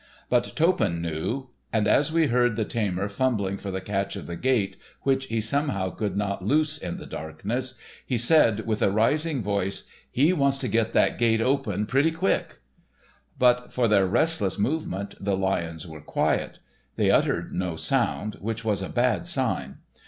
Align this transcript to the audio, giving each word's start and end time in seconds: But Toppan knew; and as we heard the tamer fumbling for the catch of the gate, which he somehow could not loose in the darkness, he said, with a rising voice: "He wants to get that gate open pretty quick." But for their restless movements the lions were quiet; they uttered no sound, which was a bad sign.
But 0.29 0.53
Toppan 0.55 0.99
knew; 0.99 1.49
and 1.71 1.87
as 1.87 2.11
we 2.11 2.25
heard 2.25 2.55
the 2.55 2.65
tamer 2.65 3.07
fumbling 3.07 3.57
for 3.59 3.69
the 3.69 3.81
catch 3.81 4.15
of 4.15 4.25
the 4.25 4.35
gate, 4.35 4.75
which 5.03 5.25
he 5.27 5.39
somehow 5.39 5.91
could 5.91 6.17
not 6.17 6.43
loose 6.43 6.79
in 6.79 6.97
the 6.97 7.05
darkness, 7.05 7.75
he 8.03 8.17
said, 8.17 8.65
with 8.65 8.81
a 8.81 8.89
rising 8.89 9.43
voice: 9.43 9.83
"He 10.09 10.33
wants 10.33 10.57
to 10.57 10.67
get 10.67 10.93
that 10.93 11.19
gate 11.19 11.39
open 11.39 11.85
pretty 11.85 12.09
quick." 12.09 12.61
But 13.37 13.71
for 13.71 13.87
their 13.87 14.07
restless 14.07 14.57
movements 14.57 15.17
the 15.19 15.37
lions 15.37 15.85
were 15.85 16.01
quiet; 16.01 16.57
they 16.95 17.11
uttered 17.11 17.51
no 17.51 17.75
sound, 17.75 18.37
which 18.41 18.65
was 18.65 18.81
a 18.81 18.89
bad 18.89 19.27
sign. 19.27 19.77